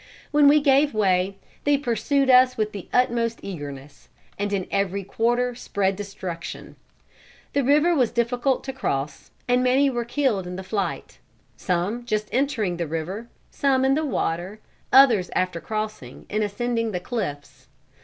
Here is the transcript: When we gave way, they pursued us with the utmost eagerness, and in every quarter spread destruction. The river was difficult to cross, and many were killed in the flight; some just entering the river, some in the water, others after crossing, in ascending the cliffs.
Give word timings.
When 0.31 0.47
we 0.47 0.61
gave 0.61 0.95
way, 0.95 1.37
they 1.63 1.77
pursued 1.77 2.27
us 2.27 2.57
with 2.57 2.71
the 2.71 2.89
utmost 2.91 3.37
eagerness, 3.43 4.09
and 4.35 4.51
in 4.51 4.65
every 4.71 5.03
quarter 5.03 5.53
spread 5.53 5.95
destruction. 5.95 6.75
The 7.53 7.63
river 7.63 7.93
was 7.93 8.09
difficult 8.09 8.63
to 8.63 8.73
cross, 8.73 9.29
and 9.47 9.63
many 9.63 9.91
were 9.91 10.03
killed 10.03 10.47
in 10.47 10.55
the 10.55 10.63
flight; 10.63 11.19
some 11.55 12.03
just 12.03 12.29
entering 12.31 12.77
the 12.77 12.87
river, 12.87 13.27
some 13.51 13.85
in 13.85 13.93
the 13.93 14.03
water, 14.03 14.59
others 14.91 15.29
after 15.35 15.61
crossing, 15.61 16.25
in 16.29 16.41
ascending 16.41 16.93
the 16.93 16.99
cliffs. 16.99 17.67